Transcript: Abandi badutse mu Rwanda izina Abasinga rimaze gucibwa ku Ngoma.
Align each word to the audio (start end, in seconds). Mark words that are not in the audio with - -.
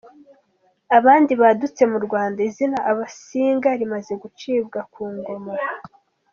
Abandi 0.97 1.31
badutse 1.41 1.83
mu 1.91 1.99
Rwanda 2.05 2.39
izina 2.49 2.77
Abasinga 2.91 3.69
rimaze 3.79 4.13
gucibwa 4.21 4.79
ku 4.93 5.01
Ngoma. 5.15 5.53